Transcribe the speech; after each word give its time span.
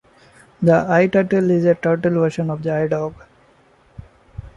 The 0.63 0.71
iTurtle 0.89 1.51
is 1.51 1.63
a 1.63 1.75
turtle 1.75 2.15
version 2.15 2.49
of 2.49 2.63
the 2.63 2.69
iDog. 2.71 3.13